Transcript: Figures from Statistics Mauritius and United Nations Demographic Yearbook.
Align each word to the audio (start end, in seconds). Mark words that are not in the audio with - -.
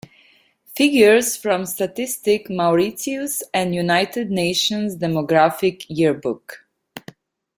Figures 0.75 1.37
from 1.37 1.67
Statistics 1.67 2.49
Mauritius 2.49 3.43
and 3.53 3.75
United 3.75 4.31
Nations 4.31 4.97
Demographic 4.97 5.85
Yearbook. 5.89 6.65